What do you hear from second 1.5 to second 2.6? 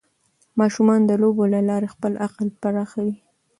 له لارې خپل عقل